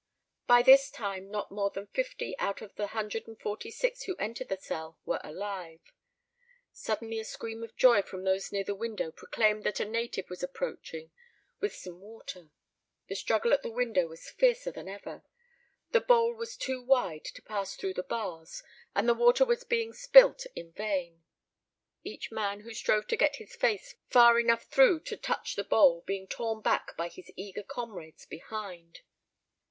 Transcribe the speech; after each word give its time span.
By 0.47 0.63
this 0.63 0.89
time 0.89 1.29
not 1.29 1.51
more 1.51 1.69
than 1.69 1.85
fifty 1.85 2.35
out 2.39 2.63
of 2.63 2.73
the 2.73 2.87
hundred 2.87 3.27
and 3.27 3.39
forty 3.39 3.69
six 3.69 4.01
who 4.05 4.15
entered 4.17 4.49
the 4.49 4.57
cell 4.57 4.97
were 5.05 5.21
alive. 5.23 5.79
Suddenly 6.71 7.19
a 7.19 7.23
scream 7.23 7.61
of 7.63 7.75
joy 7.75 8.01
from 8.01 8.23
those 8.23 8.51
near 8.51 8.63
the 8.63 8.73
window 8.73 9.11
proclaimed 9.11 9.63
that 9.65 9.79
a 9.79 9.85
native 9.85 10.27
was 10.27 10.41
approaching 10.41 11.11
with 11.59 11.75
some 11.75 12.01
water. 12.01 12.49
The 13.09 13.15
struggle 13.15 13.53
at 13.53 13.61
the 13.61 13.69
window 13.69 14.07
was 14.07 14.27
fiercer 14.27 14.71
than 14.71 14.89
ever. 14.89 15.23
The 15.91 16.01
bowl 16.01 16.33
was 16.33 16.57
too 16.57 16.81
wide 16.81 17.25
to 17.25 17.41
pass 17.43 17.75
through 17.75 17.93
the 17.93 18.01
bars, 18.01 18.63
and 18.95 19.07
the 19.07 19.13
water 19.13 19.45
was 19.45 19.63
being 19.63 19.93
spilt 19.93 20.47
in 20.55 20.71
vain; 20.71 21.23
each 22.03 22.31
man 22.31 22.61
who 22.61 22.73
strove 22.73 23.05
to 23.09 23.15
get 23.17 23.35
his 23.35 23.55
face 23.55 23.93
far 24.09 24.39
enough 24.39 24.63
through 24.63 25.01
to 25.01 25.15
touch 25.15 25.55
the 25.55 25.63
bowl 25.63 26.01
being 26.07 26.25
torn 26.27 26.61
back 26.63 26.97
by 26.97 27.07
his 27.07 27.31
eager 27.35 27.61
comrades 27.61 28.25
behind. 28.25 29.01